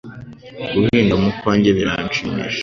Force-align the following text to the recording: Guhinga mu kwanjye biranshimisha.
Guhinga 0.73 1.15
mu 1.23 1.29
kwanjye 1.39 1.69
biranshimisha. 1.77 2.59